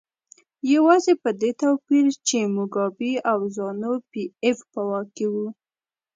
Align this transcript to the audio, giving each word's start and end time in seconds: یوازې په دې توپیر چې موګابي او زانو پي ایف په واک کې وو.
یوازې 0.73 1.13
په 1.23 1.29
دې 1.41 1.51
توپیر 1.61 2.05
چې 2.27 2.37
موګابي 2.55 3.13
او 3.31 3.39
زانو 3.55 3.93
پي 4.09 4.23
ایف 4.43 4.59
په 4.71 4.81
واک 4.89 5.07
کې 5.17 5.27
وو. 5.33 5.47